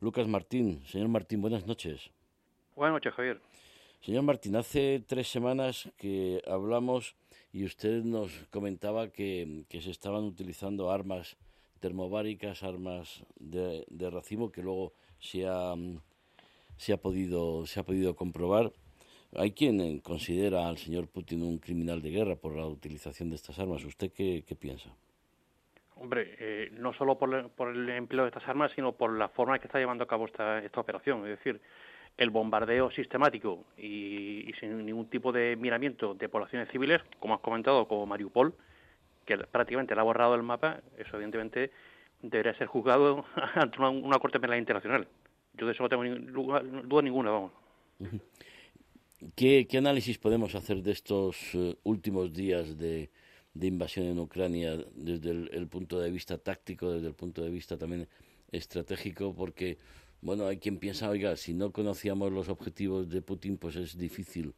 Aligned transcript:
Lucas 0.00 0.28
Martín. 0.28 0.82
Señor 0.86 1.08
Martín, 1.08 1.40
buenas 1.40 1.66
noches. 1.66 2.10
Buenas 2.74 2.94
noches, 2.94 3.14
Javier. 3.14 3.40
Señor 4.00 4.22
Martín, 4.22 4.56
hace 4.56 5.02
tres 5.06 5.28
semanas 5.28 5.88
que 5.96 6.42
hablamos 6.46 7.16
y 7.52 7.64
usted 7.64 8.04
nos 8.04 8.30
comentaba 8.50 9.08
que, 9.08 9.64
se 9.70 9.90
estaban 9.90 10.24
utilizando 10.24 10.90
armas 10.90 11.36
termobáricas, 11.80 12.62
armas 12.62 13.24
de, 13.38 13.84
de 13.88 14.10
racimo, 14.10 14.52
que 14.52 14.62
luego 14.62 14.92
se 15.18 15.46
ha, 15.46 15.74
se 16.76 16.92
ha, 16.92 16.96
podido, 16.98 17.66
se 17.66 17.80
ha 17.80 17.82
podido 17.82 18.14
comprobar. 18.14 18.72
Hay 19.34 19.52
quien 19.52 19.98
considera 20.00 20.68
al 20.68 20.78
señor 20.78 21.08
Putin 21.08 21.42
un 21.42 21.58
criminal 21.58 22.00
de 22.00 22.10
guerra 22.10 22.36
por 22.36 22.54
la 22.56 22.66
utilización 22.66 23.30
de 23.30 23.36
estas 23.36 23.58
armas. 23.58 23.84
¿Usted 23.84 24.12
qué, 24.12 24.42
piensa? 24.58 24.94
Hombre, 25.96 26.36
eh, 26.38 26.70
no 26.72 26.92
solo 26.92 27.18
por, 27.18 27.34
el 27.68 27.88
empleo 27.88 28.24
de 28.24 28.28
estas 28.28 28.46
armas, 28.48 28.70
sino 28.74 28.92
por 28.92 29.16
la 29.16 29.28
forma 29.28 29.54
en 29.54 29.60
que 29.60 29.66
está 29.66 29.78
llevando 29.78 30.04
a 30.04 30.06
cabo 30.06 30.26
esta, 30.26 30.62
esta 30.62 30.80
operación. 30.80 31.22
Es 31.24 31.38
decir, 31.38 31.60
el 32.16 32.30
bombardeo 32.30 32.90
sistemático 32.90 33.64
y, 33.76 34.50
sin 34.60 34.84
ningún 34.84 35.08
tipo 35.08 35.32
de 35.32 35.56
miramiento 35.56 36.14
de 36.14 36.28
poblaciones 36.28 36.70
civiles, 36.70 37.00
como 37.18 37.34
has 37.34 37.40
comentado, 37.40 37.86
como 37.88 38.06
Mariupol, 38.06 38.54
que 39.24 39.38
prácticamente 39.38 39.94
la 39.94 40.02
ha 40.02 40.04
borrado 40.04 40.32
del 40.32 40.42
mapa, 40.42 40.80
eso 40.98 41.16
evidentemente 41.16 41.70
debería 42.22 42.54
ser 42.54 42.66
juzgado 42.66 43.24
ante 43.54 43.80
una, 43.80 44.18
corte 44.18 44.40
penal 44.40 44.58
internacional. 44.58 45.06
Yo 45.54 45.66
de 45.66 45.72
eso 45.72 45.82
no 45.82 45.88
tengo 45.88 46.04
duda 46.04 47.02
ninguna, 47.02 47.30
vamos. 47.30 47.52
¿Qué, 49.34 49.66
análisis 49.76 50.18
podemos 50.18 50.54
hacer 50.54 50.82
de 50.82 50.92
estos 50.92 51.54
eh, 51.54 51.74
últimos 51.84 52.32
días 52.32 52.78
de, 52.78 53.10
invasión 53.62 54.06
en 54.06 54.18
Ucrania 54.18 54.76
desde 54.94 55.30
el, 55.30 55.68
punto 55.68 56.00
de 56.00 56.10
vista 56.10 56.38
táctico, 56.38 56.92
desde 56.92 57.08
el 57.08 57.14
punto 57.14 57.42
de 57.42 57.50
vista 57.50 57.78
también 57.78 58.08
estratégico? 58.52 59.34
Porque, 59.34 59.78
bueno, 60.20 60.46
hay 60.46 60.58
quien 60.58 60.78
piensa, 60.78 61.08
oiga, 61.08 61.36
si 61.36 61.54
no 61.54 61.72
conocíamos 61.72 62.32
los 62.32 62.48
objetivos 62.48 63.08
de 63.08 63.22
Putin, 63.22 63.56
pues 63.56 63.76
es 63.76 63.96
difícil 63.96 64.54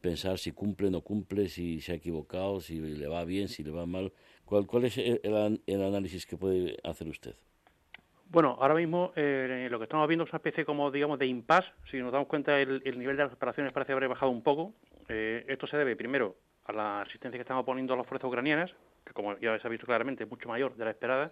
pensar 0.00 0.38
si 0.38 0.52
cumple 0.52 0.88
o 0.88 0.90
no 0.90 1.00
cumple, 1.00 1.48
si 1.48 1.80
se 1.80 1.92
ha 1.92 1.94
equivocado, 1.96 2.60
si 2.60 2.78
le 2.78 3.08
va 3.08 3.24
bien, 3.24 3.48
si 3.48 3.64
le 3.64 3.70
va 3.70 3.86
mal. 3.86 4.12
¿Cuál, 4.44 4.66
cuál 4.66 4.84
es 4.84 4.98
el 4.98 5.82
análisis 5.82 6.26
que 6.26 6.36
puede 6.36 6.76
hacer 6.84 7.08
usted? 7.08 7.34
Bueno, 8.28 8.56
ahora 8.60 8.74
mismo 8.74 9.12
eh, 9.14 9.68
lo 9.70 9.78
que 9.78 9.84
estamos 9.84 10.06
viendo 10.08 10.24
es 10.24 10.30
una 10.30 10.38
especie 10.38 10.64
como, 10.64 10.90
digamos, 10.90 11.18
de 11.18 11.26
impasse. 11.26 11.70
Si 11.90 11.98
nos 11.98 12.12
damos 12.12 12.26
cuenta, 12.26 12.60
el, 12.60 12.82
nivel 12.98 13.16
de 13.16 13.24
las 13.24 13.32
operaciones 13.32 13.72
parece 13.72 13.92
haber 13.92 14.08
bajado 14.08 14.32
un 14.32 14.42
poco. 14.42 14.72
Eh, 15.08 15.44
esto 15.48 15.66
se 15.66 15.76
debe, 15.76 15.94
primero, 15.94 16.36
a 16.66 16.72
la 16.72 17.04
resistencia 17.04 17.38
que 17.38 17.42
están 17.42 17.64
poniendo 17.64 17.96
las 17.96 18.06
fuerzas 18.06 18.28
ucranianas, 18.28 18.74
que 19.04 19.12
como 19.12 19.38
ya 19.38 19.58
se 19.58 19.66
ha 19.66 19.70
visto 19.70 19.86
claramente 19.86 20.24
es 20.24 20.30
mucho 20.30 20.48
mayor 20.48 20.74
de 20.76 20.84
la 20.84 20.90
esperada, 20.90 21.30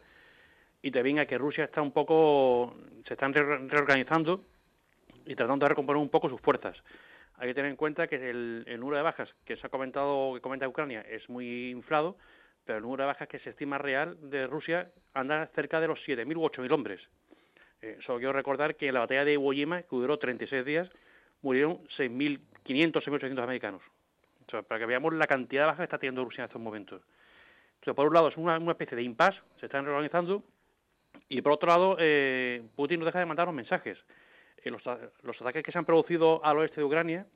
y 0.83 0.91
también 0.91 1.19
a 1.19 1.27
que 1.27 1.39
Rusia 1.39 1.65
está 1.65 1.81
un 1.83 1.93
poco, 1.93 2.77
se 3.07 3.15
están 3.15 3.33
reorganizando 3.33 4.43
y 5.27 5.35
tratando 5.35 5.65
de 5.65 5.71
recomponer 5.71 6.01
un 6.01 6.11
poco 6.11 6.29
sus 6.29 6.41
fuerzas. 6.41 6.77
Hay 7.39 7.49
que 7.49 7.55
tener 7.55 7.71
en 7.71 7.77
cuenta 7.77 8.07
que 8.07 8.17
el, 8.31 8.65
número 8.79 8.99
de 8.99 9.03
bajas 9.03 9.29
que 9.45 9.57
se 9.57 9.67
ha 9.67 9.71
comentado, 9.71 10.35
que 10.35 10.41
comenta 10.41 10.69
Ucrania, 10.69 11.01
es 11.01 11.29
muy 11.29 11.71
inflado, 11.71 12.17
pero 12.65 12.79
el 12.79 12.83
número 12.83 13.05
de 13.05 13.07
bajas 13.09 13.29
que 13.29 13.41
se 13.41 13.51
estima 13.51 13.79
real 13.79 14.17
de 14.31 14.47
Rusia 14.47 14.91
anda 15.15 15.47
cerca 15.55 15.81
de 15.81 15.89
los 15.89 15.99
7.000 16.07 16.37
u 16.37 16.43
8.000 16.43 16.73
hombres. 16.73 17.01
Eh, 17.83 17.99
solo 18.07 18.19
quiero 18.19 18.33
recordar 18.33 18.77
que 18.77 18.89
en 18.89 18.95
la 18.95 19.01
batalla 19.01 19.25
de 19.25 19.33
Iwo 19.33 19.51
que 19.53 19.85
duró 19.91 20.19
36 20.19 20.65
días, 20.65 20.89
murieron 21.43 21.79
6.500, 21.99 23.03
6.800 23.03 23.43
americanos. 23.43 23.83
Para 24.47 24.78
que 24.78 24.87
veamos 24.87 25.12
la 25.14 25.27
cantidad 25.27 25.62
de 25.62 25.67
bajas 25.67 25.78
que 25.78 25.84
está 25.84 25.98
teniendo 25.98 26.25
Rusia 26.25 26.42
en 26.42 26.47
estos 26.47 26.61
momentos. 26.61 27.03
Por 27.84 28.06
un 28.06 28.14
lado, 28.14 28.28
es 28.28 28.37
una, 28.37 28.56
especie 28.70 28.97
de 28.97 29.03
impasse, 29.03 29.41
se 29.61 29.67
están 29.67 29.84
reorganizando, 29.84 30.42
y 31.28 31.42
por 31.42 31.53
otro 31.53 31.69
lado, 31.69 31.97
eh, 31.98 32.62
Putin 32.77 33.00
no 33.00 33.06
deja 33.06 33.19
de 33.19 33.27
mandar 33.27 33.47
los 33.47 33.55
mensajes. 33.55 33.98
Eh, 34.62 34.70
los, 34.70 34.83
los 35.22 35.41
ataques 35.41 35.62
que 35.62 35.72
se 35.72 35.78
han 35.78 35.84
producido 35.84 36.45
al 36.45 36.59
oeste 36.59 36.81
de 36.81 36.84
Ucrania, 36.84 37.27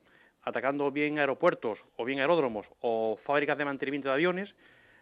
atacando 0.43 0.91
bien 0.91 1.19
aeropuertos 1.19 1.79
o 1.97 2.05
bien 2.05 2.19
aeródromos 2.19 2.65
o 2.81 3.19
fábricas 3.23 3.57
de 3.57 3.65
mantenimiento 3.65 4.09
de 4.09 4.15
aviones, 4.15 4.55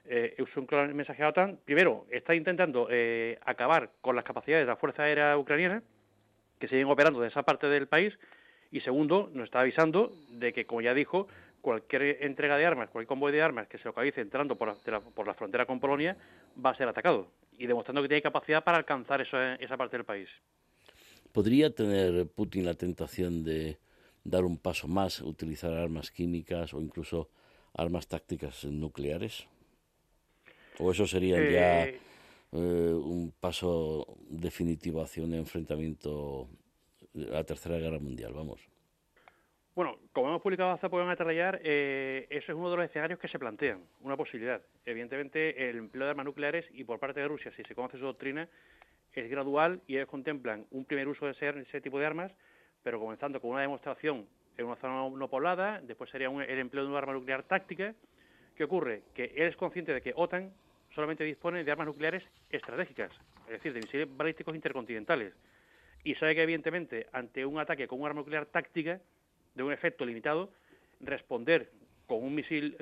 eh, 0.09 0.35
es 0.38 0.57
un 0.57 0.66
claro 0.66 0.94
mensaje 0.94 1.22
a 1.24 1.29
OTAN. 1.29 1.59
Primero, 1.66 2.06
está 2.09 2.34
intentando 2.34 2.88
eh, 2.89 3.38
acabar 3.45 3.91
con 4.01 4.16
las 4.16 4.24
capacidades 4.24 4.66
de 4.66 4.72
la 4.72 4.78
Fuerza 4.78 5.03
Aérea 5.03 5.38
Ucraniana, 5.38 5.84
que 6.59 6.68
siguen 6.68 6.88
operando 6.88 7.19
de 7.19 7.28
esa 7.28 7.44
parte 7.44 7.68
del 7.68 7.88
país. 7.88 8.18
Y 8.72 8.79
segundo, 8.81 9.29
nos 9.34 9.45
está 9.45 9.62
avisando 9.62 10.13
de 10.29 10.53
que, 10.53 10.66
como 10.66 10.81
ya 10.81 10.94
dijo, 10.94 11.28
cualquier 11.62 12.23
entrega 12.23 12.57
de 12.57 12.66
armas, 12.66 12.90
cualquier 12.90 13.07
convoy 13.07 13.31
de 13.31 13.41
armas 13.41 13.68
que 13.68 13.78
se 13.78 13.85
localice 13.85 14.22
entrando 14.22 14.56
por 14.56 14.68
la, 14.68 15.00
por 15.00 15.28
la 15.28 15.34
frontera 15.34 15.66
con 15.66 15.79
Polonia, 15.79 16.18
va 16.63 16.72
a 16.72 16.75
ser 16.75 16.88
atacado. 16.88 17.31
Y 17.57 17.68
demostrando 17.68 18.01
que 18.01 18.07
tiene 18.07 18.22
capacidad 18.22 18.63
para 18.63 18.78
alcanzar 18.78 19.22
esa, 19.22 19.56
esa 19.56 19.78
parte 19.78 19.97
del 19.97 20.06
país. 20.06 20.29
¿Podría 21.31 21.73
tener 21.73 22.28
Putin 22.28 22.66
la 22.66 22.73
tentación 22.73 23.44
de 23.44 23.78
dar 24.23 24.44
un 24.44 24.57
paso 24.57 24.88
más, 24.88 25.22
utilizar 25.22 25.73
armas 25.73 26.12
químicas 26.12 26.73
o 26.73 26.81
incluso 26.81 27.29
armas 27.74 28.07
tácticas 28.07 28.66
nucleares? 28.66 29.47
¿O 30.79 30.91
eso 30.91 31.07
sería 31.07 31.38
ya 31.50 31.85
eh, 31.85 32.00
eh, 32.51 32.94
un 32.94 33.34
paso 33.39 34.18
definitivo 34.29 35.01
hacia 35.01 35.24
un 35.24 35.34
enfrentamiento 35.34 36.47
a 37.16 37.38
la 37.38 37.44
Tercera 37.44 37.78
Guerra 37.78 38.00
Mundial? 38.00 38.34
Vamos. 38.34 38.59
Bueno, 39.77 39.99
como 40.11 40.29
hemos 40.29 40.41
publicado 40.41 40.71
hace 40.71 40.89
poco 40.89 41.03
en 41.03 41.09
Atarrayar, 41.09 41.61
eh, 41.63 42.25
eso 42.31 42.51
es 42.51 42.57
uno 42.57 42.71
de 42.71 42.77
los 42.77 42.85
escenarios 42.88 43.19
que 43.19 43.27
se 43.27 43.38
plantean, 43.38 43.83
una 44.01 44.17
posibilidad. 44.17 44.59
Evidentemente, 44.83 45.69
el 45.69 45.77
empleo 45.77 46.05
de 46.05 46.09
armas 46.09 46.25
nucleares 46.25 46.65
y 46.71 46.83
por 46.83 46.97
parte 46.97 47.19
de 47.19 47.27
Rusia, 47.27 47.51
si 47.55 47.61
se 47.61 47.75
conoce 47.75 47.99
su 47.99 48.05
doctrina, 48.05 48.49
es 49.13 49.29
gradual 49.29 49.79
y 49.85 49.97
ellos 49.97 50.09
contemplan 50.09 50.65
un 50.71 50.83
primer 50.85 51.07
uso 51.07 51.27
de 51.27 51.33
ese, 51.33 51.49
ese 51.59 51.79
tipo 51.79 51.99
de 51.99 52.07
armas, 52.07 52.31
pero 52.81 52.99
comenzando 52.99 53.39
con 53.39 53.51
una 53.51 53.61
demostración 53.61 54.25
en 54.57 54.65
una 54.65 54.77
zona 54.77 55.15
no 55.15 55.27
poblada, 55.27 55.79
después 55.83 56.09
sería 56.09 56.29
el 56.29 56.57
empleo 56.57 56.83
de 56.83 56.89
una 56.89 56.97
arma 56.97 57.13
nuclear 57.13 57.44
táctica. 57.44 57.94
¿Qué 58.55 58.63
ocurre? 58.63 59.03
Que 59.13 59.25
él 59.25 59.44
es 59.49 59.55
consciente 59.57 59.94
de 59.94 60.01
que 60.01 60.11
OTAN 60.15 60.53
solamente 60.95 61.23
dispone 61.23 61.63
de 61.63 61.71
armas 61.71 61.85
nucleares 61.85 62.23
estratégicas, 62.49 63.11
es 63.45 63.51
decir, 63.51 63.73
de 63.73 63.81
misiles 63.81 64.07
balísticos 64.17 64.55
intercontinentales. 64.55 65.35
Y 66.03 66.15
sabe 66.15 66.33
que, 66.33 66.41
evidentemente, 66.41 67.05
ante 67.13 67.45
un 67.45 67.59
ataque 67.59 67.88
con 67.88 68.01
un 68.01 68.07
arma 68.07 68.21
nuclear 68.21 68.47
táctica, 68.47 68.99
de 69.57 69.63
un 69.63 69.73
efecto 69.73 70.06
limitado, 70.06 70.51
responder 71.01 71.72
con 72.06 72.23
un 72.23 72.34
misil 72.34 72.78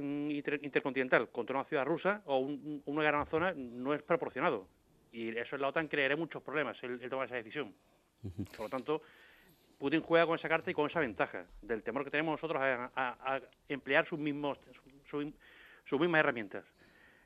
intercontinental 0.62 1.30
contra 1.30 1.56
una 1.56 1.66
ciudad 1.66 1.86
rusa 1.86 2.22
o 2.26 2.38
una 2.38 3.04
gran 3.04 3.26
zona 3.28 3.54
no 3.56 3.94
es 3.94 4.04
proporcionado. 4.04 4.68
Y 5.12 5.30
eso 5.36 5.56
en 5.56 5.62
la 5.62 5.70
OTAN 5.70 5.88
creará 5.88 6.16
muchos 6.16 6.44
problemas 6.44 6.78
el, 6.84 7.00
tomar 7.10 7.28
esa 7.28 7.36
decisión. 7.36 7.74
Por 8.52 8.66
lo 8.66 8.70
tanto, 8.70 9.02
Putin 9.80 10.02
juega 10.02 10.28
con 10.28 10.38
esa 10.38 10.50
carta 10.50 10.70
y 10.70 10.74
con 10.74 10.90
esa 10.90 11.00
ventaja 11.00 11.46
del 11.62 11.82
temor 11.82 12.04
que 12.04 12.12
tenemos 12.12 12.34
nosotros 12.34 12.62
a, 12.62 13.42
emplear 13.70 14.08
sus, 14.08 14.20
mismos, 14.20 14.60
sus 15.10 16.00
mismas 16.00 16.20
herramientas. 16.20 16.66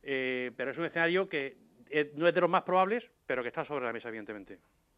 Eh, 0.03 0.51
pero 0.55 0.71
es 0.71 0.77
un 0.77 0.85
escenario 0.85 1.27
que 1.27 1.57
no 2.15 2.27
es 2.27 2.33
de 2.33 2.41
los 2.41 2.49
más 2.49 2.63
probables, 2.63 3.03
pero 3.25 3.41
que 3.41 3.49
está 3.49 3.65
sobre 3.65 3.85
la 3.85 3.93
mesa, 3.93 4.07
evidentemente. 4.09 4.59